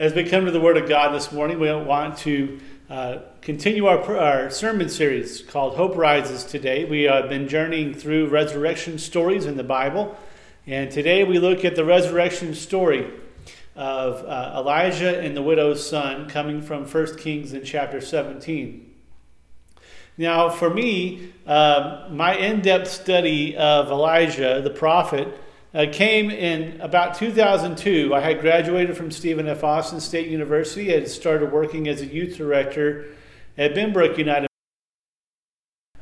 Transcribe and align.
As 0.00 0.14
we 0.14 0.24
come 0.24 0.46
to 0.46 0.50
the 0.50 0.62
Word 0.62 0.78
of 0.78 0.88
God 0.88 1.14
this 1.14 1.30
morning, 1.30 1.60
we 1.60 1.70
want 1.70 2.16
to 2.20 2.58
uh, 2.88 3.18
continue 3.42 3.84
our, 3.84 4.16
our 4.16 4.48
sermon 4.48 4.88
series 4.88 5.42
called 5.42 5.76
Hope 5.76 5.94
Rises 5.94 6.42
today. 6.42 6.86
We 6.86 7.02
have 7.02 7.28
been 7.28 7.48
journeying 7.48 7.92
through 7.92 8.28
resurrection 8.28 8.98
stories 8.98 9.44
in 9.44 9.58
the 9.58 9.62
Bible, 9.62 10.16
and 10.66 10.90
today 10.90 11.22
we 11.24 11.38
look 11.38 11.66
at 11.66 11.76
the 11.76 11.84
resurrection 11.84 12.54
story 12.54 13.10
of 13.76 14.24
uh, 14.24 14.54
Elijah 14.56 15.20
and 15.20 15.36
the 15.36 15.42
widow's 15.42 15.86
son 15.86 16.30
coming 16.30 16.62
from 16.62 16.86
1 16.86 17.18
Kings 17.18 17.52
in 17.52 17.62
chapter 17.62 18.00
17. 18.00 18.90
Now, 20.16 20.48
for 20.48 20.70
me, 20.70 21.34
uh, 21.46 22.08
my 22.10 22.34
in 22.38 22.62
depth 22.62 22.88
study 22.88 23.54
of 23.54 23.90
Elijah, 23.90 24.62
the 24.64 24.70
prophet, 24.70 25.28
uh, 25.74 25.86
came 25.92 26.30
in 26.30 26.80
about 26.80 27.14
2002. 27.14 28.14
I 28.14 28.20
had 28.20 28.40
graduated 28.40 28.96
from 28.96 29.10
Stephen 29.10 29.46
F. 29.46 29.62
Austin 29.62 30.00
State 30.00 30.28
University. 30.28 30.92
I 30.92 31.00
had 31.00 31.08
started 31.08 31.52
working 31.52 31.88
as 31.88 32.00
a 32.00 32.06
youth 32.06 32.36
director 32.36 33.06
at 33.56 33.74
Benbrook 33.74 34.18
United. 34.18 34.48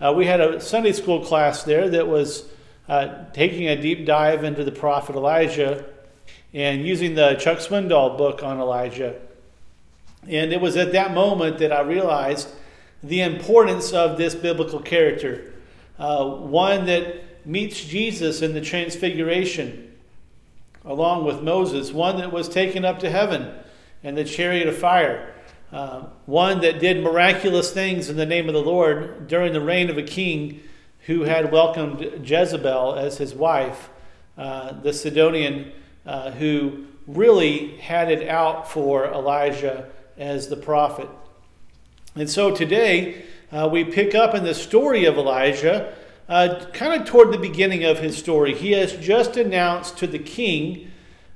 Uh, 0.00 0.14
we 0.16 0.26
had 0.26 0.40
a 0.40 0.60
Sunday 0.60 0.92
school 0.92 1.24
class 1.24 1.64
there 1.64 1.88
that 1.90 2.06
was 2.06 2.48
uh, 2.88 3.24
taking 3.32 3.68
a 3.68 3.80
deep 3.80 4.06
dive 4.06 4.44
into 4.44 4.64
the 4.64 4.72
prophet 4.72 5.16
Elijah 5.16 5.84
and 6.54 6.86
using 6.86 7.14
the 7.14 7.34
Chuck 7.34 7.58
Swindoll 7.58 8.16
book 8.16 8.42
on 8.42 8.60
Elijah. 8.60 9.20
And 10.26 10.52
it 10.52 10.60
was 10.60 10.76
at 10.76 10.92
that 10.92 11.12
moment 11.12 11.58
that 11.58 11.72
I 11.72 11.80
realized 11.82 12.48
the 13.02 13.20
importance 13.20 13.92
of 13.92 14.16
this 14.16 14.34
biblical 14.34 14.80
character. 14.80 15.52
Uh, 15.98 16.24
one 16.26 16.86
that 16.86 17.27
meets 17.48 17.82
Jesus 17.82 18.42
in 18.42 18.52
the 18.52 18.60
Transfiguration, 18.60 19.96
along 20.84 21.24
with 21.24 21.42
Moses, 21.42 21.92
one 21.92 22.18
that 22.18 22.30
was 22.30 22.46
taken 22.46 22.84
up 22.84 22.98
to 22.98 23.10
heaven 23.10 23.54
in 24.02 24.14
the 24.14 24.24
chariot 24.24 24.68
of 24.68 24.76
fire, 24.76 25.34
uh, 25.72 26.02
one 26.26 26.60
that 26.60 26.78
did 26.78 27.02
miraculous 27.02 27.72
things 27.72 28.10
in 28.10 28.18
the 28.18 28.26
name 28.26 28.48
of 28.48 28.54
the 28.54 28.60
Lord 28.60 29.28
during 29.28 29.54
the 29.54 29.62
reign 29.62 29.88
of 29.88 29.96
a 29.96 30.02
king 30.02 30.60
who 31.06 31.22
had 31.22 31.50
welcomed 31.50 32.20
Jezebel 32.22 32.96
as 32.96 33.16
his 33.16 33.34
wife, 33.34 33.88
uh, 34.36 34.72
the 34.82 34.92
Sidonian 34.92 35.72
uh, 36.04 36.32
who 36.32 36.84
really 37.06 37.78
had 37.78 38.12
it 38.12 38.28
out 38.28 38.70
for 38.70 39.06
Elijah 39.06 39.88
as 40.18 40.48
the 40.48 40.56
prophet. 40.56 41.08
And 42.14 42.28
so 42.28 42.54
today 42.54 43.24
uh, 43.50 43.70
we 43.72 43.84
pick 43.84 44.14
up 44.14 44.34
in 44.34 44.44
the 44.44 44.54
story 44.54 45.06
of 45.06 45.16
Elijah 45.16 45.94
uh, 46.28 46.64
kind 46.72 47.00
of 47.00 47.06
toward 47.06 47.32
the 47.32 47.38
beginning 47.38 47.84
of 47.84 47.98
his 47.98 48.16
story. 48.16 48.54
He 48.54 48.72
has 48.72 48.96
just 48.96 49.36
announced 49.36 49.96
to 49.98 50.06
the 50.06 50.18
king 50.18 50.90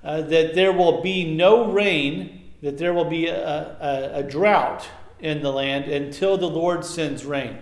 uh, 0.05 0.23
that 0.23 0.55
there 0.55 0.73
will 0.73 1.01
be 1.01 1.25
no 1.25 1.71
rain, 1.71 2.51
that 2.63 2.79
there 2.79 2.93
will 2.93 3.09
be 3.09 3.27
a, 3.29 3.37
a, 3.37 4.11
a, 4.19 4.23
drought 4.23 4.89
in 5.21 5.43
the 5.43 5.51
land 5.51 5.85
until 5.85 6.37
the 6.37 6.49
Lord 6.49 6.85
sends 6.85 7.25
rain. 7.25 7.59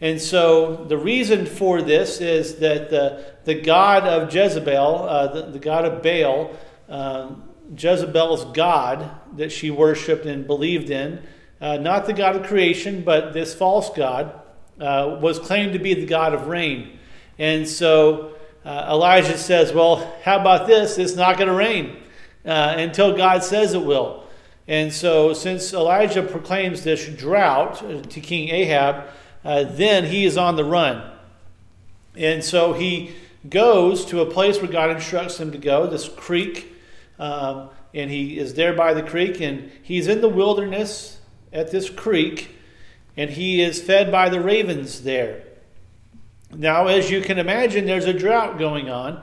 And 0.00 0.20
so 0.20 0.84
the 0.84 0.98
reason 0.98 1.46
for 1.46 1.82
this 1.82 2.20
is 2.20 2.56
that 2.56 2.90
the, 2.90 3.24
the 3.44 3.54
god 3.54 4.04
of 4.04 4.32
Jezebel, 4.32 5.08
uh, 5.08 5.26
the, 5.28 5.42
the, 5.50 5.58
god 5.58 5.84
of 5.84 6.02
Baal, 6.02 6.54
um, 6.88 7.42
Jezebel's 7.76 8.44
god 8.56 9.10
that 9.36 9.50
she 9.50 9.70
worshiped 9.70 10.24
and 10.24 10.46
believed 10.46 10.90
in, 10.90 11.22
uh, 11.60 11.76
not 11.76 12.06
the 12.06 12.12
God 12.12 12.36
of 12.36 12.46
creation, 12.46 13.02
but 13.02 13.32
this 13.32 13.54
false 13.54 13.90
God, 13.90 14.32
uh, 14.80 15.18
was 15.20 15.38
claimed 15.38 15.72
to 15.72 15.78
be 15.78 15.94
the 15.94 16.06
God 16.06 16.34
of 16.34 16.46
rain. 16.46 16.98
And 17.38 17.68
so 17.68 18.34
uh, 18.64 18.88
Elijah 18.90 19.38
says, 19.38 19.72
Well, 19.72 20.14
how 20.22 20.40
about 20.40 20.66
this? 20.66 20.98
It's 20.98 21.16
not 21.16 21.36
going 21.36 21.48
to 21.48 21.54
rain 21.54 21.96
uh, 22.44 22.74
until 22.76 23.16
God 23.16 23.42
says 23.42 23.74
it 23.74 23.82
will. 23.82 24.24
And 24.66 24.92
so, 24.92 25.32
since 25.32 25.72
Elijah 25.72 26.22
proclaims 26.22 26.84
this 26.84 27.08
drought 27.08 27.78
to 28.10 28.20
King 28.20 28.50
Ahab, 28.50 29.08
uh, 29.44 29.64
then 29.64 30.04
he 30.04 30.26
is 30.26 30.36
on 30.36 30.56
the 30.56 30.64
run. 30.64 31.10
And 32.14 32.44
so 32.44 32.74
he 32.74 33.12
goes 33.48 34.04
to 34.06 34.20
a 34.20 34.26
place 34.26 34.58
where 34.58 34.70
God 34.70 34.90
instructs 34.90 35.40
him 35.40 35.52
to 35.52 35.58
go, 35.58 35.86
this 35.86 36.08
creek. 36.08 36.74
Um, 37.18 37.70
and 37.94 38.10
he 38.10 38.38
is 38.38 38.54
there 38.54 38.74
by 38.74 38.92
the 38.92 39.02
creek, 39.02 39.40
and 39.40 39.72
he's 39.82 40.06
in 40.06 40.20
the 40.20 40.28
wilderness 40.28 41.18
at 41.52 41.70
this 41.70 41.88
creek 41.88 42.57
and 43.18 43.30
he 43.30 43.60
is 43.60 43.82
fed 43.82 44.12
by 44.12 44.28
the 44.28 44.40
ravens 44.40 45.02
there. 45.02 45.42
Now, 46.54 46.86
as 46.86 47.10
you 47.10 47.20
can 47.20 47.38
imagine, 47.38 47.84
there's 47.84 48.04
a 48.06 48.12
drought 48.12 48.60
going 48.60 48.88
on, 48.88 49.22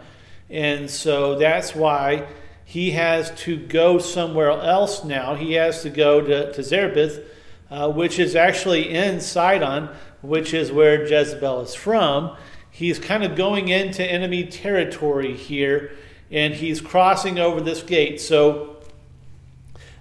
and 0.50 0.90
so 0.92 1.40
that's 1.40 1.74
why 1.74 2.28
he 2.66 2.92
has 2.92 3.32
to 3.44 3.56
go 3.56 3.98
somewhere 3.98 4.52
else 4.52 5.06
now. 5.06 5.36
He 5.36 5.54
has 5.54 5.82
to 5.84 5.90
go 5.90 6.20
to, 6.20 6.52
to 6.52 6.62
Zarephath, 6.62 7.24
uh, 7.72 7.90
which 7.90 8.20
is 8.20 8.36
actually 8.36 8.94
in 8.94 9.22
Sidon, 9.22 9.88
which 10.22 10.54
is 10.54 10.74
where 10.74 11.08
Jezebel 11.08 11.62
is 11.62 11.74
from. 11.74 12.36
He's 12.70 13.00
kind 13.00 13.24
of 13.24 13.38
going 13.38 13.70
into 13.70 14.04
enemy 14.04 14.46
territory 14.48 15.38
here, 15.38 15.96
and 16.30 16.54
he's 16.54 16.82
crossing 16.82 17.40
over 17.40 17.62
this 17.62 17.82
gate. 17.82 18.20
So 18.20 18.76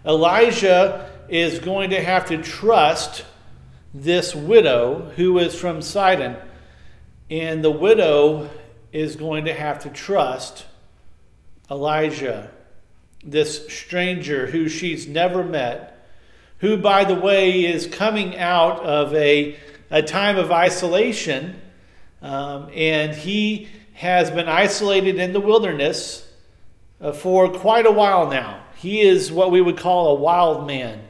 Elijah 0.05 1.13
is 1.29 1.61
going 1.61 1.91
to 1.91 2.03
have 2.03 2.27
to 2.27 2.43
trust 2.43 3.25
this 3.95 4.35
widow 4.35 5.13
who 5.15 5.39
is 5.39 5.55
from 5.55 5.81
Sidon. 5.81 6.37
And 7.31 7.65
the 7.65 7.71
widow 7.71 8.51
is 8.93 9.15
going 9.15 9.45
to 9.45 9.55
have 9.55 9.79
to 9.85 9.91
trust 9.91 10.67
Elijah, 11.71 12.51
this 13.23 13.67
stranger 13.69 14.49
who 14.49 14.69
she's 14.69 15.07
never 15.07 15.45
met, 15.45 16.07
who, 16.59 16.77
by 16.77 17.05
the 17.05 17.15
way, 17.15 17.65
is 17.65 17.87
coming 17.87 18.37
out 18.37 18.81
of 18.81 19.15
a, 19.15 19.57
a 19.91 20.03
time 20.03 20.37
of 20.37 20.51
isolation. 20.51 21.61
Um, 22.21 22.71
and 22.75 23.15
he 23.15 23.69
has 23.95 24.31
been 24.31 24.49
isolated 24.49 25.17
in 25.17 25.33
the 25.33 25.41
wilderness 25.41 26.29
uh, 27.01 27.13
for 27.13 27.49
quite 27.49 27.87
a 27.87 27.93
while 27.93 28.29
now. 28.29 28.63
He 28.77 29.01
is 29.01 29.31
what 29.31 29.51
we 29.51 29.61
would 29.61 29.79
call 29.79 30.17
a 30.17 30.21
wild 30.21 30.67
man. 30.67 31.01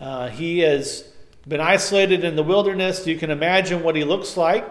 Uh, 0.00 0.28
he 0.28 0.62
is 0.62 1.04
been 1.46 1.60
isolated 1.60 2.24
in 2.24 2.36
the 2.36 2.42
wilderness. 2.42 3.06
You 3.06 3.16
can 3.16 3.30
imagine 3.30 3.82
what 3.82 3.96
he 3.96 4.04
looks 4.04 4.36
like, 4.36 4.66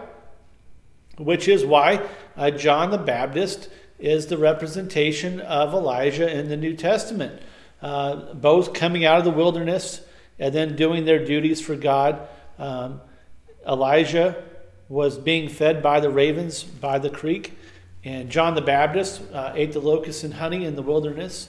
which 1.18 1.48
is 1.48 1.64
why 1.64 2.06
uh, 2.36 2.50
John 2.50 2.90
the 2.90 2.98
Baptist 2.98 3.68
is 3.98 4.26
the 4.26 4.36
representation 4.36 5.40
of 5.40 5.72
Elijah 5.72 6.30
in 6.30 6.48
the 6.48 6.56
New 6.56 6.76
Testament. 6.76 7.40
Uh, 7.80 8.34
both 8.34 8.72
coming 8.72 9.04
out 9.04 9.18
of 9.18 9.24
the 9.24 9.30
wilderness 9.30 10.02
and 10.38 10.54
then 10.54 10.76
doing 10.76 11.04
their 11.04 11.24
duties 11.24 11.60
for 11.60 11.76
God. 11.76 12.28
Um, 12.58 13.00
Elijah 13.66 14.42
was 14.88 15.18
being 15.18 15.48
fed 15.48 15.82
by 15.82 16.00
the 16.00 16.10
ravens 16.10 16.62
by 16.62 16.98
the 16.98 17.10
creek, 17.10 17.56
and 18.04 18.30
John 18.30 18.54
the 18.54 18.62
Baptist 18.62 19.20
uh, 19.32 19.52
ate 19.54 19.72
the 19.72 19.80
locusts 19.80 20.24
and 20.24 20.34
honey 20.34 20.64
in 20.64 20.76
the 20.76 20.82
wilderness. 20.82 21.48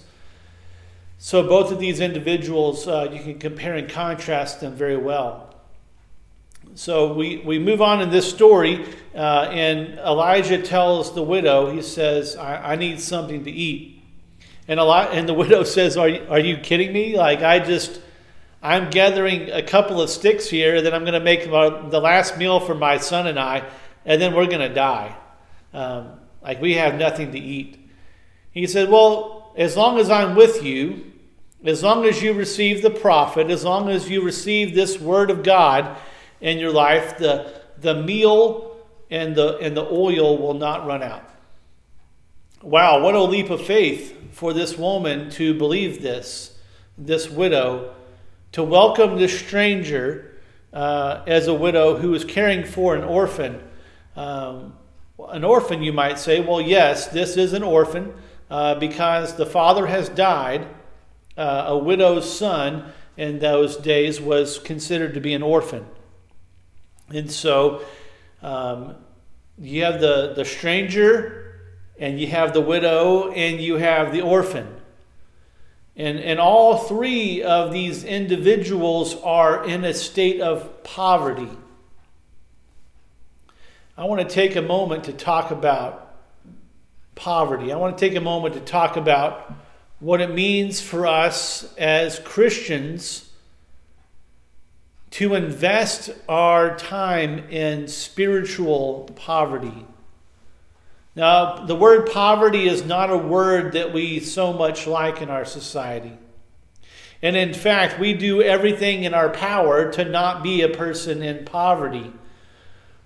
So 1.19 1.47
both 1.47 1.71
of 1.71 1.79
these 1.79 1.99
individuals, 1.99 2.87
uh, 2.87 3.09
you 3.11 3.21
can 3.21 3.39
compare 3.39 3.75
and 3.75 3.89
contrast 3.89 4.61
them 4.61 4.75
very 4.75 4.97
well. 4.97 5.55
So 6.75 7.13
we, 7.13 7.37
we 7.37 7.57
move 7.57 7.81
on 7.81 8.01
in 8.01 8.11
this 8.11 8.29
story, 8.29 8.85
uh, 9.15 9.49
and 9.51 9.97
Elijah 9.97 10.61
tells 10.61 11.15
the 11.15 11.23
widow, 11.23 11.71
he 11.71 11.81
says, 11.81 12.35
I, 12.35 12.73
I 12.73 12.75
need 12.75 12.99
something 12.99 13.45
to 13.45 13.51
eat. 13.51 13.99
And, 14.67 14.79
Eli- 14.79 15.07
and 15.07 15.27
the 15.27 15.33
widow 15.33 15.63
says, 15.63 15.97
are 15.97 16.09
are 16.29 16.39
you 16.39 16.57
kidding 16.57 16.93
me? 16.93 17.17
Like, 17.17 17.41
I 17.41 17.59
just, 17.59 17.99
I'm 18.61 18.91
gathering 18.91 19.49
a 19.49 19.63
couple 19.63 19.99
of 20.01 20.11
sticks 20.11 20.47
here, 20.47 20.83
then 20.83 20.93
I'm 20.93 21.01
going 21.01 21.13
to 21.13 21.19
make 21.19 21.45
the 21.45 21.99
last 21.99 22.37
meal 22.37 22.59
for 22.59 22.75
my 22.75 22.97
son 22.97 23.25
and 23.25 23.39
I, 23.39 23.67
and 24.05 24.21
then 24.21 24.35
we're 24.35 24.45
going 24.45 24.59
to 24.59 24.73
die. 24.73 25.17
Um, 25.73 26.11
like, 26.43 26.61
we 26.61 26.75
have 26.75 26.93
nothing 26.93 27.31
to 27.31 27.39
eat. 27.39 27.89
He 28.51 28.67
said, 28.67 28.89
Well, 28.89 29.51
as 29.57 29.75
long 29.75 29.97
as 29.97 30.11
I'm 30.11 30.35
with 30.35 30.63
you, 30.63 31.06
as 31.69 31.83
long 31.83 32.05
as 32.05 32.21
you 32.21 32.33
receive 32.33 32.81
the 32.81 32.89
prophet, 32.89 33.49
as 33.49 33.63
long 33.63 33.89
as 33.89 34.09
you 34.09 34.21
receive 34.21 34.75
this 34.75 34.99
word 34.99 35.29
of 35.29 35.43
God 35.43 35.97
in 36.41 36.59
your 36.59 36.71
life, 36.71 37.17
the, 37.17 37.61
the 37.79 37.95
meal 37.95 38.77
and 39.09 39.35
the, 39.35 39.57
and 39.57 39.75
the 39.75 39.85
oil 39.85 40.37
will 40.37 40.53
not 40.53 40.85
run 40.85 41.01
out. 41.01 41.29
Wow, 42.61 43.01
what 43.01 43.15
a 43.15 43.21
leap 43.21 43.49
of 43.49 43.65
faith 43.65 44.33
for 44.33 44.53
this 44.53 44.77
woman 44.77 45.29
to 45.31 45.53
believe 45.53 46.01
this, 46.01 46.57
this 46.97 47.29
widow, 47.29 47.93
to 48.51 48.63
welcome 48.63 49.17
this 49.17 49.37
stranger 49.37 50.35
uh, 50.73 51.23
as 51.27 51.47
a 51.47 51.53
widow 51.53 51.97
who 51.97 52.13
is 52.13 52.23
caring 52.23 52.65
for 52.65 52.95
an 52.95 53.03
orphan. 53.03 53.61
Um, 54.15 54.73
an 55.29 55.43
orphan, 55.43 55.81
you 55.81 55.93
might 55.93 56.19
say, 56.19 56.39
well, 56.39 56.61
yes, 56.61 57.07
this 57.07 57.37
is 57.37 57.53
an 57.53 57.63
orphan 57.63 58.13
uh, 58.49 58.75
because 58.75 59.35
the 59.35 59.45
father 59.45 59.87
has 59.87 60.09
died. 60.09 60.67
Uh, 61.37 61.65
a 61.67 61.77
widow's 61.77 62.31
son 62.31 62.91
in 63.15 63.39
those 63.39 63.77
days 63.77 64.19
was 64.19 64.59
considered 64.59 65.13
to 65.13 65.21
be 65.21 65.33
an 65.33 65.43
orphan. 65.43 65.85
And 67.09 67.31
so 67.31 67.83
um, 68.41 68.95
you 69.57 69.83
have 69.83 70.01
the, 70.01 70.33
the 70.35 70.45
stranger, 70.45 71.61
and 71.99 72.19
you 72.19 72.27
have 72.27 72.53
the 72.53 72.61
widow, 72.61 73.31
and 73.31 73.61
you 73.61 73.75
have 73.75 74.11
the 74.11 74.21
orphan. 74.21 74.67
And, 75.95 76.19
and 76.19 76.39
all 76.39 76.77
three 76.77 77.41
of 77.41 77.71
these 77.71 78.03
individuals 78.03 79.15
are 79.23 79.65
in 79.65 79.83
a 79.83 79.93
state 79.93 80.41
of 80.41 80.83
poverty. 80.83 81.49
I 83.97 84.05
want 84.05 84.21
to 84.21 84.27
take 84.27 84.55
a 84.55 84.61
moment 84.61 85.05
to 85.05 85.13
talk 85.13 85.49
about 85.49 86.15
poverty. 87.15 87.73
I 87.73 87.77
want 87.77 87.97
to 87.97 88.09
take 88.09 88.15
a 88.15 88.21
moment 88.21 88.53
to 88.53 88.59
talk 88.59 88.95
about 88.95 89.51
what 89.99 90.21
it 90.21 90.33
means 90.33 90.79
for 90.79 91.07
us 91.07 91.73
as 91.75 92.19
Christians 92.19 93.29
to 95.11 95.33
invest 95.33 96.11
our 96.29 96.77
time 96.77 97.39
in 97.49 97.87
spiritual 97.87 99.09
poverty. 99.15 99.85
Now, 101.15 101.65
the 101.65 101.75
word 101.75 102.11
poverty 102.11 102.67
is 102.67 102.85
not 102.85 103.09
a 103.09 103.17
word 103.17 103.73
that 103.73 103.91
we 103.91 104.19
so 104.19 104.53
much 104.53 104.85
like 104.85 105.21
in 105.21 105.31
our 105.31 105.45
society. 105.45 106.15
And 107.23 107.35
in 107.35 107.55
fact, 107.55 107.99
we 107.99 108.13
do 108.13 108.43
everything 108.43 109.03
in 109.03 109.15
our 109.15 109.29
power 109.29 109.91
to 109.93 110.05
not 110.05 110.43
be 110.43 110.61
a 110.61 110.69
person 110.69 111.23
in 111.23 111.45
poverty. 111.45 112.13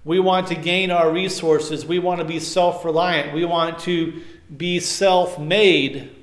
We 0.03 0.19
want 0.19 0.47
to 0.47 0.55
gain 0.55 0.91
our 0.91 1.09
resources. 1.09 1.85
We 1.85 1.99
want 1.99 2.19
to 2.19 2.25
be 2.25 2.39
self 2.39 2.83
reliant. 2.83 3.33
We 3.33 3.45
want 3.45 3.79
to 3.79 4.21
be 4.55 4.81
self 4.81 5.39
made. 5.39 6.13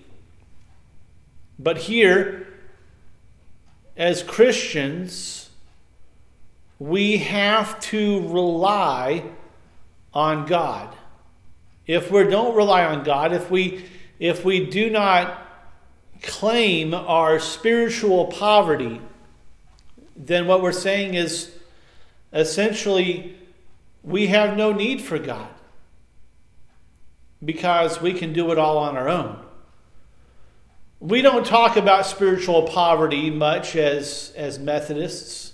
But 1.58 1.78
here, 1.78 2.46
as 3.96 4.22
Christians, 4.22 5.50
we 6.78 7.18
have 7.18 7.80
to 7.80 8.28
rely 8.28 9.24
on 10.14 10.46
God 10.46 10.94
if 11.88 12.10
we 12.10 12.24
don't 12.24 12.54
rely 12.54 12.84
on 12.84 13.02
God, 13.02 13.32
if 13.32 13.50
we 13.50 13.86
if 14.20 14.44
we 14.44 14.66
do 14.66 14.90
not 14.90 15.42
claim 16.22 16.92
our 16.92 17.40
spiritual 17.40 18.26
poverty, 18.26 19.00
then 20.14 20.46
what 20.46 20.60
we're 20.60 20.72
saying 20.72 21.14
is 21.14 21.50
essentially 22.32 23.36
we 24.04 24.26
have 24.26 24.56
no 24.56 24.72
need 24.72 25.00
for 25.00 25.18
God 25.18 25.48
because 27.42 28.02
we 28.02 28.12
can 28.12 28.32
do 28.32 28.52
it 28.52 28.58
all 28.58 28.76
on 28.78 28.96
our 28.96 29.08
own. 29.08 29.42
We 31.00 31.22
don't 31.22 31.46
talk 31.46 31.76
about 31.76 32.06
spiritual 32.06 32.64
poverty 32.64 33.30
much 33.30 33.76
as, 33.76 34.32
as 34.36 34.58
Methodists. 34.58 35.52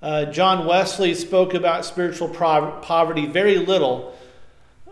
Uh, 0.00 0.26
John 0.26 0.66
Wesley 0.66 1.14
spoke 1.14 1.54
about 1.54 1.84
spiritual 1.84 2.28
poverty 2.28 3.26
very 3.26 3.58
little 3.58 4.14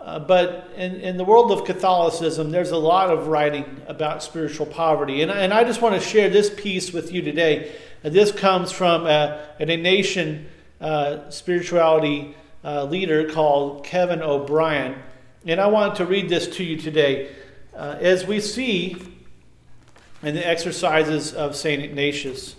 uh, 0.06 0.20
but 0.20 0.70
in, 0.76 1.00
in 1.00 1.16
the 1.16 1.24
world 1.24 1.50
of 1.50 1.64
Catholicism, 1.64 2.52
there's 2.52 2.70
a 2.70 2.76
lot 2.76 3.10
of 3.10 3.26
writing 3.26 3.82
about 3.88 4.22
spiritual 4.22 4.64
poverty. 4.64 5.20
And, 5.22 5.32
and 5.32 5.52
I 5.52 5.64
just 5.64 5.82
want 5.82 6.00
to 6.00 6.00
share 6.00 6.30
this 6.30 6.48
piece 6.48 6.92
with 6.92 7.12
you 7.12 7.22
today. 7.22 7.74
Uh, 8.04 8.10
this 8.10 8.30
comes 8.30 8.70
from 8.70 9.04
a, 9.08 9.44
Ignatian 9.58 10.44
uh, 10.80 11.28
spirituality 11.28 12.36
uh, 12.62 12.84
leader 12.84 13.28
called 13.28 13.84
Kevin 13.84 14.22
O'Brien. 14.22 14.94
And 15.44 15.60
I 15.60 15.66
want 15.66 15.96
to 15.96 16.06
read 16.06 16.28
this 16.28 16.46
to 16.56 16.62
you 16.62 16.76
today. 16.76 17.34
Uh, 17.74 17.96
as 18.00 18.24
we 18.24 18.38
see 18.38 18.96
in 20.26 20.34
the 20.34 20.44
exercises 20.44 21.32
of 21.32 21.54
St. 21.54 21.80
Ignatius, 21.80 22.56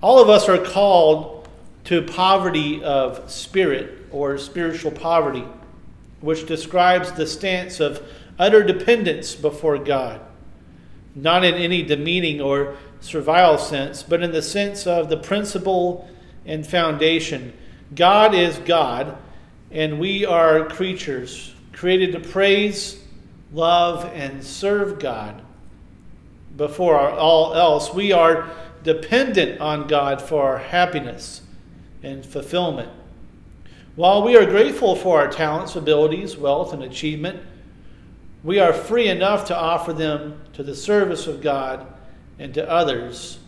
all 0.00 0.22
of 0.22 0.28
us 0.28 0.48
are 0.48 0.64
called 0.64 1.48
to 1.86 2.02
poverty 2.02 2.84
of 2.84 3.28
spirit 3.28 4.06
or 4.12 4.38
spiritual 4.38 4.92
poverty 4.92 5.44
which 6.20 6.46
describes 6.46 7.10
the 7.10 7.26
stance 7.26 7.80
of 7.80 8.00
utter 8.38 8.62
dependence 8.62 9.34
before 9.34 9.76
God, 9.76 10.20
not 11.16 11.42
in 11.42 11.54
any 11.54 11.82
demeaning 11.82 12.40
or 12.40 12.76
servile 13.00 13.58
sense, 13.58 14.04
but 14.04 14.22
in 14.22 14.30
the 14.30 14.40
sense 14.40 14.86
of 14.86 15.08
the 15.08 15.16
principle 15.16 16.08
and 16.46 16.64
foundation. 16.64 17.52
God 17.96 18.36
is 18.36 18.56
God, 18.58 19.18
and 19.72 19.98
we 19.98 20.24
are 20.24 20.66
creatures 20.66 21.56
created 21.72 22.12
to 22.12 22.20
praise, 22.20 23.02
love, 23.52 24.04
and 24.14 24.44
serve 24.44 25.00
God. 25.00 25.42
Before 26.60 27.00
all 27.00 27.54
else, 27.54 27.94
we 27.94 28.12
are 28.12 28.50
dependent 28.82 29.62
on 29.62 29.86
God 29.86 30.20
for 30.20 30.42
our 30.42 30.58
happiness 30.58 31.40
and 32.02 32.22
fulfillment. 32.22 32.90
While 33.96 34.22
we 34.22 34.36
are 34.36 34.44
grateful 34.44 34.94
for 34.94 35.22
our 35.22 35.28
talents, 35.28 35.74
abilities, 35.74 36.36
wealth, 36.36 36.74
and 36.74 36.82
achievement, 36.82 37.40
we 38.44 38.58
are 38.58 38.74
free 38.74 39.08
enough 39.08 39.46
to 39.46 39.56
offer 39.56 39.94
them 39.94 40.38
to 40.52 40.62
the 40.62 40.74
service 40.74 41.26
of 41.26 41.40
God 41.40 41.86
and 42.38 42.52
to 42.52 42.70
others, 42.70 43.38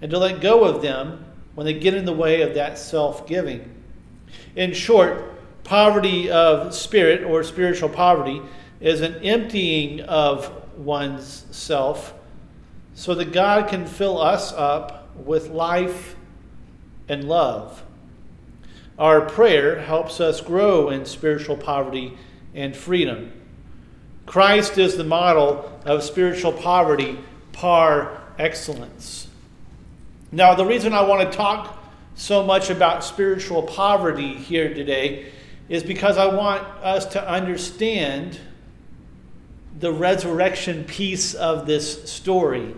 and 0.00 0.08
to 0.12 0.18
let 0.20 0.40
go 0.40 0.62
of 0.62 0.80
them 0.80 1.24
when 1.56 1.64
they 1.64 1.74
get 1.74 1.94
in 1.94 2.04
the 2.04 2.12
way 2.12 2.42
of 2.42 2.54
that 2.54 2.78
self 2.78 3.26
giving. 3.26 3.68
In 4.54 4.74
short, 4.74 5.24
poverty 5.64 6.30
of 6.30 6.72
spirit 6.72 7.24
or 7.24 7.42
spiritual 7.42 7.88
poverty 7.88 8.40
is 8.78 9.00
an 9.00 9.16
emptying 9.24 10.02
of 10.02 10.52
one's 10.78 11.46
self 11.50 12.14
so 12.94 13.14
that 13.14 13.32
God 13.32 13.68
can 13.68 13.86
fill 13.86 14.20
us 14.20 14.52
up 14.52 15.08
with 15.16 15.50
life 15.50 16.16
and 17.08 17.28
love. 17.28 17.82
Our 18.98 19.22
prayer 19.22 19.80
helps 19.80 20.20
us 20.20 20.40
grow 20.40 20.88
in 20.88 21.04
spiritual 21.04 21.56
poverty 21.56 22.16
and 22.54 22.76
freedom. 22.76 23.32
Christ 24.26 24.78
is 24.78 24.96
the 24.96 25.04
model 25.04 25.70
of 25.84 26.02
spiritual 26.02 26.52
poverty 26.52 27.18
par 27.52 28.22
excellence. 28.38 29.28
Now, 30.30 30.54
the 30.54 30.64
reason 30.64 30.92
I 30.92 31.02
want 31.02 31.30
to 31.30 31.36
talk 31.36 31.78
so 32.14 32.44
much 32.44 32.70
about 32.70 33.04
spiritual 33.04 33.64
poverty 33.64 34.34
here 34.34 34.72
today 34.72 35.32
is 35.68 35.82
because 35.82 36.16
I 36.16 36.26
want 36.26 36.62
us 36.82 37.06
to 37.06 37.28
understand 37.28 38.38
the 39.78 39.92
resurrection 39.92 40.84
piece 40.84 41.34
of 41.34 41.66
this 41.66 42.10
story. 42.10 42.74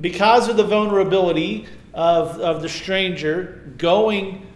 Because 0.00 0.48
of 0.48 0.56
the 0.56 0.64
vulnerability 0.64 1.66
of, 1.94 2.38
of 2.40 2.62
the 2.62 2.68
stranger 2.68 3.72
going 3.78 4.46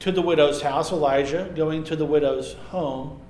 to 0.00 0.12
the 0.12 0.22
widow's 0.22 0.62
house, 0.62 0.92
Elijah 0.92 1.52
going 1.54 1.84
to 1.84 1.96
the 1.96 2.06
widow's 2.06 2.54
home. 2.70 3.20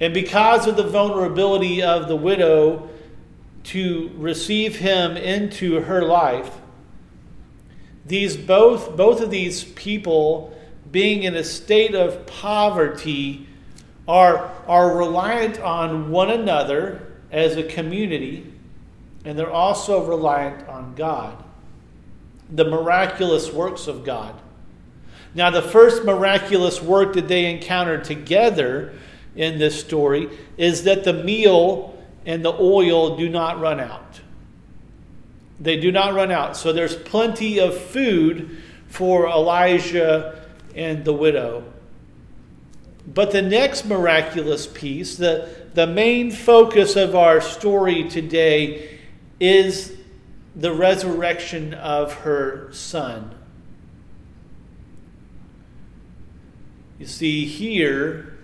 And 0.00 0.14
because 0.14 0.66
of 0.66 0.76
the 0.76 0.84
vulnerability 0.84 1.82
of 1.82 2.08
the 2.08 2.16
widow 2.16 2.88
to 3.64 4.10
receive 4.16 4.76
him 4.76 5.16
into 5.16 5.80
her 5.80 6.02
life, 6.02 6.58
these 8.06 8.36
both, 8.36 8.96
both 8.96 9.20
of 9.20 9.30
these 9.30 9.64
people 9.64 10.56
being 10.90 11.24
in 11.24 11.34
a 11.34 11.44
state 11.44 11.94
of 11.94 12.26
poverty 12.26 13.46
are, 14.06 14.50
are 14.66 14.96
reliant 14.96 15.60
on 15.60 16.10
one 16.10 16.30
another 16.30 17.12
as 17.30 17.56
a 17.56 17.62
community, 17.62 18.50
and 19.24 19.38
they're 19.38 19.50
also 19.50 20.06
reliant 20.06 20.68
on 20.68 20.94
God 20.94 21.44
the 22.50 22.64
miraculous 22.64 23.52
works 23.52 23.86
of 23.86 24.04
God. 24.04 24.34
Now, 25.34 25.50
the 25.50 25.62
first 25.62 26.04
miraculous 26.04 26.82
work 26.82 27.14
that 27.14 27.28
they 27.28 27.50
encountered 27.52 28.04
together 28.04 28.94
in 29.36 29.58
this 29.58 29.78
story 29.78 30.30
is 30.56 30.84
that 30.84 31.04
the 31.04 31.12
meal 31.12 31.96
and 32.24 32.44
the 32.44 32.52
oil 32.52 33.16
do 33.16 33.28
not 33.28 33.60
run 33.60 33.78
out. 33.80 34.20
They 35.60 35.78
do 35.78 35.92
not 35.92 36.14
run 36.14 36.30
out. 36.30 36.56
So 36.56 36.72
there's 36.72 36.96
plenty 36.96 37.60
of 37.60 37.76
food 37.76 38.62
for 38.88 39.28
Elijah 39.28 40.46
and 40.74 41.04
the 41.04 41.12
widow. 41.12 41.64
But 43.06 43.30
the 43.30 43.42
next 43.42 43.84
miraculous 43.84 44.66
piece, 44.66 45.16
the, 45.16 45.54
the 45.74 45.86
main 45.86 46.30
focus 46.30 46.96
of 46.96 47.14
our 47.14 47.40
story 47.40 48.08
today, 48.08 48.97
is 49.40 49.96
the 50.56 50.72
resurrection 50.72 51.72
of 51.74 52.12
her 52.14 52.68
son. 52.72 53.34
You 56.98 57.06
see, 57.06 57.46
here 57.46 58.38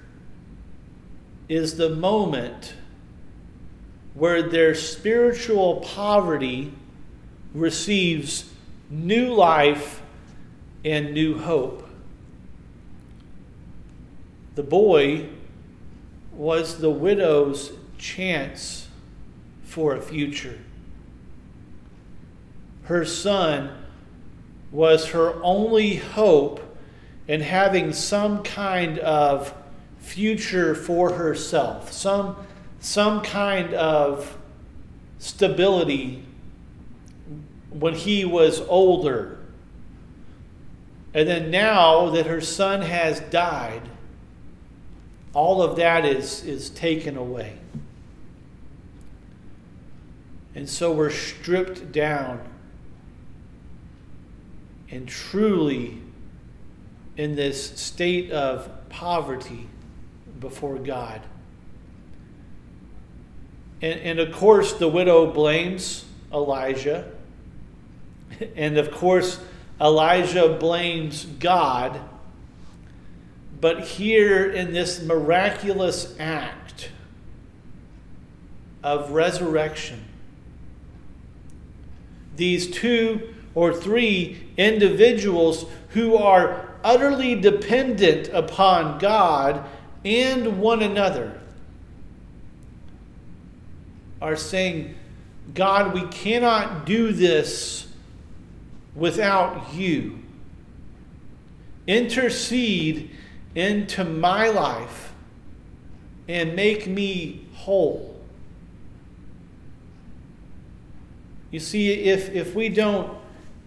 is 1.49 1.77
the 1.77 1.91
moment 1.91 2.75
where 4.15 4.49
their 4.49 4.77
spiritual 4.77 5.77
poverty 5.81 6.73
receives 7.53 8.49
new 8.89 9.35
life 9.35 10.03
and 10.85 11.13
new 11.13 11.37
hope. 11.39 11.89
The 14.55 14.63
boy 14.63 15.31
was 16.33 16.79
the 16.79 16.91
widow's 16.91 17.73
chance 17.99 18.87
for 19.65 19.97
a 19.97 20.01
future 20.01 20.61
her 22.85 23.05
son 23.05 23.71
was 24.71 25.11
her 25.11 25.35
only 25.43 25.97
hope 25.97 26.61
in 27.27 27.41
having 27.41 27.93
some 27.93 28.43
kind 28.43 28.99
of 28.99 29.55
future 29.99 30.75
for 30.75 31.13
herself, 31.13 31.93
some, 31.93 32.37
some 32.81 33.23
kind 33.23 33.73
of 33.73 34.37
stability 35.19 36.23
when 37.71 37.95
he 37.95 38.25
was 38.25 38.61
older. 38.63 39.39
And 41.15 41.29
then 41.29 41.51
now 41.51 42.11
that 42.11 42.27
her 42.27 42.41
son 42.41 42.83
has 42.83 43.21
died, 43.21 43.83
all 45.33 45.63
of 45.63 45.77
that 45.77 46.05
is, 46.05 46.45
is 46.45 46.69
taken 46.71 47.17
away. 47.17 47.57
And 50.55 50.69
so 50.69 50.93
we're 50.93 51.11
stripped 51.11 51.91
down 51.91 52.41
and 54.91 55.09
truly 55.09 56.01
in 57.17 57.37
this 57.37 57.79
state 57.81 58.31
of 58.31 58.71
poverty 58.89 59.69
before 60.41 60.79
God. 60.79 61.21
And, 63.81 64.01
and 64.01 64.19
of 64.21 64.33
course, 64.33 64.73
the 64.75 64.89
widow 64.89 65.31
blames 65.31 66.05
Elijah. 66.33 67.11
And 68.57 68.79
of 68.79 68.91
course, 68.91 69.39
Elijah 69.81 70.57
blames 70.59 71.25
God. 71.25 72.01
But 73.61 73.81
here 73.81 74.51
in 74.51 74.73
this 74.73 75.03
miraculous 75.03 76.15
act 76.19 76.91
of 78.83 79.13
resurrection, 79.13 80.05
these 82.37 82.71
two 82.71 83.34
or 83.55 83.73
three 83.73 84.49
individuals 84.57 85.67
who 85.91 86.17
are 86.17 86.69
utterly 86.83 87.35
dependent 87.35 88.29
upon 88.29 88.99
God 88.99 89.65
and 90.05 90.61
one 90.61 90.83
another 90.83 91.41
are 94.21 94.37
saying, 94.37 94.95
God, 95.55 95.95
we 95.95 96.07
cannot 96.09 96.87
do 96.87 97.13
this 97.13 97.87
without 98.95 99.75
you. 99.75 100.19
Intercede 101.87 103.11
into 103.55 104.05
my 104.05 104.49
life 104.49 105.13
and 106.29 106.57
make 106.57 106.87
me 106.87 107.47
whole. 107.53 108.15
You 111.51 111.61
see, 111.61 111.93
if, 111.93 112.31
if 112.31 112.55
we 112.55 112.69
don't, 112.69 113.17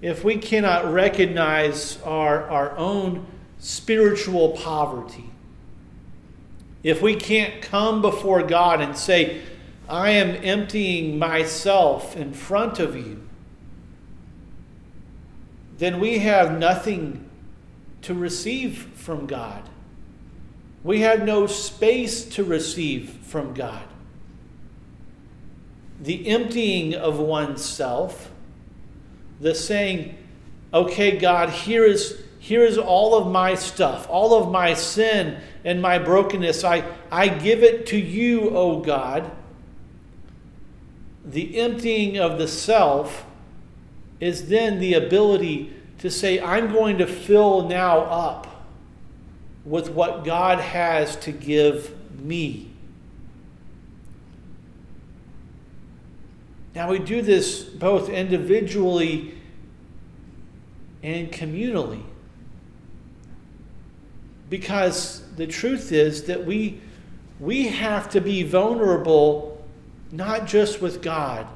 if 0.01 0.23
we 0.23 0.37
cannot 0.37 0.91
recognize 0.91 1.99
our, 2.03 2.49
our 2.49 2.77
own 2.77 3.25
spiritual 3.59 4.49
poverty, 4.49 5.31
if 6.83 7.01
we 7.01 7.15
can't 7.15 7.61
come 7.61 8.01
before 8.01 8.43
God 8.43 8.79
and 8.79 8.95
say, 8.95 9.41
I 9.89 10.11
am 10.11 10.35
emptying 10.43 11.17
myself 11.17 12.15
in 12.15 12.33
front 12.33 12.79
of 12.79 12.95
you, 12.95 13.27
then 15.77 15.99
we 15.99 16.19
have 16.19 16.57
nothing 16.57 17.29
to 18.01 18.13
receive 18.13 18.77
from 18.95 19.27
God. 19.27 19.69
We 20.83 21.01
have 21.01 21.23
no 21.23 21.47
space 21.47 22.23
to 22.35 22.43
receive 22.43 23.09
from 23.09 23.53
God. 23.53 23.83
The 25.99 26.27
emptying 26.27 26.93
of 26.93 27.19
oneself, 27.19 28.31
the 29.39 29.53
saying, 29.53 30.17
okay, 30.73 31.17
God, 31.17 31.49
here 31.49 31.85
is, 31.85 32.21
here 32.39 32.63
is 32.63 32.77
all 32.77 33.15
of 33.15 33.31
my 33.31 33.55
stuff, 33.55 34.07
all 34.09 34.41
of 34.41 34.51
my 34.51 34.73
sin 34.73 35.39
and 35.63 35.81
my 35.81 35.97
brokenness. 35.97 36.63
I, 36.63 36.83
I 37.11 37.27
give 37.27 37.63
it 37.63 37.85
to 37.87 37.97
you, 37.97 38.49
O 38.49 38.79
God. 38.79 39.31
The 41.25 41.59
emptying 41.59 42.17
of 42.17 42.37
the 42.37 42.47
self 42.47 43.25
is 44.19 44.47
then 44.49 44.79
the 44.79 44.93
ability 44.93 45.73
to 45.99 46.09
say, 46.09 46.39
I'm 46.39 46.71
going 46.71 46.97
to 46.99 47.07
fill 47.07 47.67
now 47.67 47.99
up 47.99 48.65
with 49.65 49.89
what 49.89 50.23
God 50.23 50.59
has 50.59 51.15
to 51.17 51.31
give 51.31 51.93
me. 52.19 52.66
Now, 56.77 56.91
we 56.91 56.99
do 56.99 57.23
this 57.23 57.63
both 57.63 58.07
individually 58.07 59.33
and 61.01 61.31
communally. 61.31 62.03
Because 64.47 65.23
the 65.37 65.47
truth 65.47 65.91
is 65.91 66.25
that 66.25 66.45
we, 66.45 66.79
we 67.39 67.65
have 67.69 68.11
to 68.11 68.21
be 68.21 68.43
vulnerable 68.43 69.65
not 70.11 70.45
just 70.45 70.79
with 70.79 71.01
God, 71.01 71.47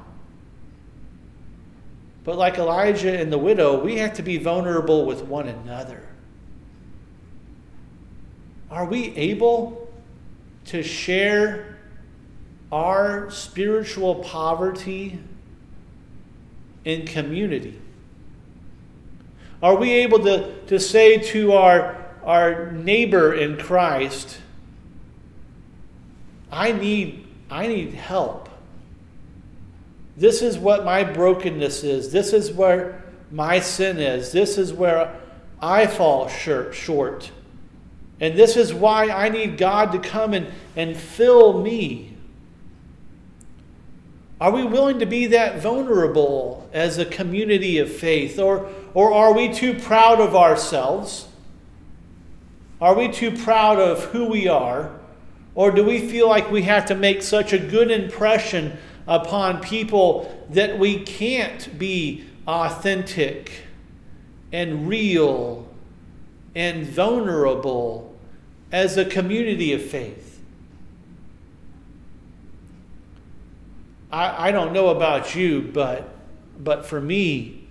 but 2.24 2.36
like 2.36 2.58
Elijah 2.58 3.16
and 3.16 3.32
the 3.32 3.38
widow, 3.38 3.80
we 3.80 3.98
have 3.98 4.14
to 4.14 4.24
be 4.24 4.38
vulnerable 4.38 5.06
with 5.06 5.22
one 5.22 5.46
another. 5.46 6.04
Are 8.72 8.86
we 8.86 9.14
able 9.14 9.88
to 10.64 10.82
share 10.82 11.78
our 12.72 13.30
spiritual 13.30 14.16
poverty 14.16 15.18
in 16.84 17.06
community? 17.06 17.78
Are 19.62 19.76
we 19.76 19.92
able 19.92 20.18
to, 20.20 20.60
to 20.64 20.80
say 20.80 21.18
to 21.18 21.52
our, 21.52 22.04
our 22.24 22.72
neighbor 22.72 23.34
in 23.34 23.58
Christ, 23.58 24.38
I 26.50 26.72
need, 26.72 27.28
I 27.50 27.68
need 27.68 27.94
help? 27.94 28.48
This 30.16 30.42
is 30.42 30.58
what 30.58 30.84
my 30.84 31.04
brokenness 31.04 31.84
is. 31.84 32.10
This 32.10 32.32
is 32.32 32.50
where 32.50 33.04
my 33.30 33.60
sin 33.60 33.98
is. 33.98 34.32
This 34.32 34.58
is 34.58 34.72
where 34.72 35.14
I 35.60 35.86
fall 35.86 36.28
short. 36.28 37.30
And 38.20 38.36
this 38.36 38.56
is 38.56 38.74
why 38.74 39.08
I 39.08 39.28
need 39.28 39.58
God 39.58 39.92
to 39.92 39.98
come 39.98 40.34
and, 40.34 40.48
and 40.76 40.96
fill 40.96 41.62
me. 41.62 42.11
Are 44.42 44.50
we 44.50 44.64
willing 44.64 44.98
to 44.98 45.06
be 45.06 45.28
that 45.28 45.60
vulnerable 45.60 46.68
as 46.72 46.98
a 46.98 47.04
community 47.04 47.78
of 47.78 47.92
faith? 47.92 48.40
Or, 48.40 48.68
or 48.92 49.14
are 49.14 49.32
we 49.32 49.52
too 49.52 49.72
proud 49.78 50.20
of 50.20 50.34
ourselves? 50.34 51.28
Are 52.80 52.96
we 52.96 53.06
too 53.06 53.30
proud 53.30 53.78
of 53.78 54.06
who 54.06 54.24
we 54.24 54.48
are? 54.48 54.98
Or 55.54 55.70
do 55.70 55.84
we 55.84 56.08
feel 56.08 56.28
like 56.28 56.50
we 56.50 56.62
have 56.62 56.86
to 56.86 56.96
make 56.96 57.22
such 57.22 57.52
a 57.52 57.58
good 57.58 57.92
impression 57.92 58.78
upon 59.06 59.60
people 59.60 60.44
that 60.50 60.76
we 60.76 60.98
can't 61.04 61.78
be 61.78 62.24
authentic 62.48 63.52
and 64.50 64.88
real 64.88 65.68
and 66.56 66.84
vulnerable 66.84 68.12
as 68.72 68.96
a 68.96 69.04
community 69.04 69.72
of 69.72 69.82
faith. 69.82 70.31
I, 74.12 74.48
I 74.48 74.50
don't 74.52 74.72
know 74.72 74.88
about 74.88 75.34
you, 75.34 75.62
but, 75.62 76.14
but 76.58 76.84
for 76.84 77.00
me, 77.00 77.66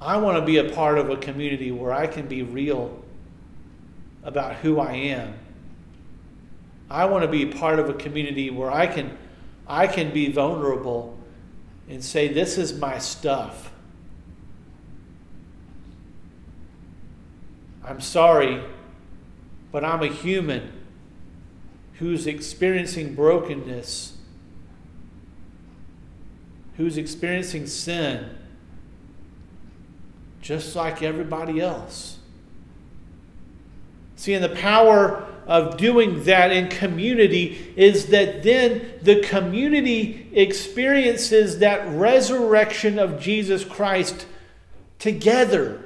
I 0.00 0.18
want 0.18 0.38
to 0.38 0.44
be 0.44 0.58
a 0.58 0.70
part 0.72 0.98
of 0.98 1.10
a 1.10 1.16
community 1.16 1.72
where 1.72 1.92
I 1.92 2.06
can 2.06 2.28
be 2.28 2.42
real 2.42 3.02
about 4.22 4.56
who 4.56 4.78
I 4.78 4.92
am. 4.92 5.34
I 6.90 7.06
want 7.06 7.22
to 7.22 7.28
be 7.28 7.46
part 7.46 7.78
of 7.78 7.88
a 7.88 7.94
community 7.94 8.50
where 8.50 8.70
I 8.70 8.86
can 8.86 9.16
I 9.68 9.86
can 9.86 10.12
be 10.12 10.32
vulnerable 10.32 11.18
and 11.88 12.02
say, 12.02 12.28
This 12.28 12.56
is 12.56 12.78
my 12.78 12.98
stuff. 12.98 13.70
I'm 17.84 18.00
sorry, 18.00 18.62
but 19.72 19.84
I'm 19.84 20.02
a 20.02 20.08
human 20.08 20.72
who's 21.94 22.26
experiencing 22.26 23.14
brokenness, 23.14 24.17
who's 26.78 26.96
experiencing 26.96 27.66
sin, 27.66 28.30
just 30.40 30.74
like 30.74 31.02
everybody 31.02 31.60
else. 31.60 32.18
See, 34.16 34.32
in 34.32 34.40
the 34.40 34.48
power 34.48 35.26
of 35.48 35.76
doing 35.76 36.22
that 36.24 36.52
in 36.52 36.68
community 36.68 37.72
is 37.74 38.06
that 38.06 38.44
then 38.44 38.92
the 39.02 39.20
community 39.22 40.30
experiences 40.32 41.58
that 41.58 41.88
resurrection 41.88 42.98
of 42.98 43.20
Jesus 43.20 43.64
Christ 43.64 44.26
together. 45.00 45.84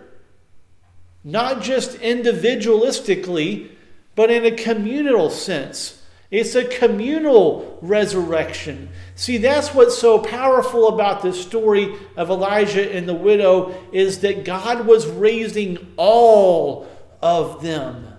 Not 1.25 1.63
just 1.63 1.93
individualistically, 1.99 3.71
but 4.15 4.31
in 4.31 4.45
a 4.45 4.51
communal 4.51 5.31
sense. 5.31 6.02
It's 6.33 6.57
a 6.57 6.65
communal 6.65 7.79
resurrection. 7.81 8.89
See, 9.15 9.37
that's 9.37 9.73
what's 9.73 9.97
so 9.97 10.19
powerful 10.19 10.89
about 10.89 11.23
this 11.23 11.41
story 11.41 11.95
of 12.17 12.31
Elijah 12.31 12.93
and 12.93 13.09
the 13.09 13.15
widow 13.15 13.73
is 13.93 14.19
that 14.21 14.45
God 14.45 14.87
was 14.87 15.07
raising 15.07 15.95
all 15.97 16.89
of 17.23 17.63
them 17.63 18.13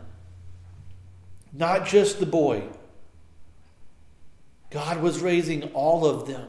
not 1.54 1.86
just 1.86 2.20
the 2.20 2.26
boy. 2.26 2.64
God 4.72 5.02
was 5.02 5.22
raising 5.22 5.64
all 5.74 6.06
of 6.06 6.28
them. 6.28 6.48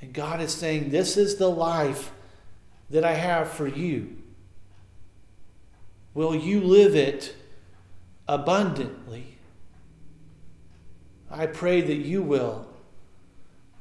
And 0.00 0.12
God 0.12 0.40
is 0.40 0.54
saying, 0.54 0.90
This 0.90 1.16
is 1.16 1.36
the 1.36 1.50
life 1.50 2.12
that 2.90 3.04
I 3.04 3.14
have 3.14 3.50
for 3.50 3.66
you. 3.66 4.16
Will 6.14 6.34
you 6.34 6.60
live 6.60 6.94
it 6.94 7.34
abundantly? 8.28 9.38
I 11.30 11.46
pray 11.46 11.80
that 11.80 11.94
you 11.94 12.22
will. 12.22 12.66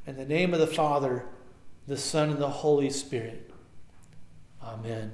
In 0.08 0.16
the 0.16 0.26
name 0.26 0.54
of 0.54 0.60
the 0.60 0.68
Father, 0.68 1.26
the 1.88 1.98
Son, 1.98 2.30
and 2.30 2.40
the 2.40 2.50
Holy 2.50 2.90
Spirit. 2.90 3.52
Amen. 4.64 5.12